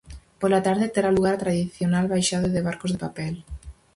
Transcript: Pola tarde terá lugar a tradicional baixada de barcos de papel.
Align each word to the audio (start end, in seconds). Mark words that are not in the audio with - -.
Pola 0.41 0.59
tarde 0.67 0.93
terá 0.95 1.09
lugar 1.13 1.33
a 1.35 1.41
tradicional 1.43 2.05
baixada 2.13 2.47
de 2.51 2.65
barcos 2.67 2.91
de 2.91 3.01
papel. 3.05 3.33